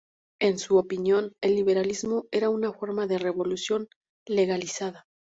[0.39, 3.87] En su opinión, el liberalismo era una forma de revolución
[4.27, 5.05] legalizada.